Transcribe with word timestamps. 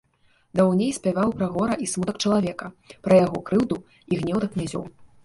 Даўней 0.59 0.87
спяваў 0.97 1.29
пра 1.41 1.49
гора 1.57 1.75
і 1.87 1.89
смутак 1.91 2.17
чалавека, 2.29 2.71
пра 3.09 3.19
яго 3.25 3.39
крыўду 3.51 3.77
і 4.15 4.21
гнеў 4.23 4.37
да 4.47 4.51
князёў. 4.57 4.83